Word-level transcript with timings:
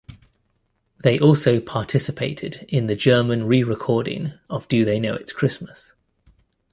They 1.03 1.19
also 1.19 1.59
participated 1.59 2.65
in 2.67 2.87
the 2.87 2.95
German 2.95 3.43
re-recording 3.43 4.33
of 4.49 4.67
Do 4.67 4.83
They 4.83 4.99
Know 4.99 5.13
It's 5.13 5.31
Christmas? 5.31 5.93